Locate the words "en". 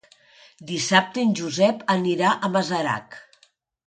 1.25-1.35